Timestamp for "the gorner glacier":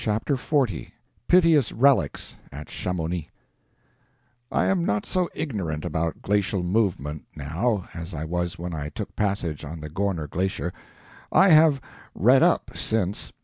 9.79-10.73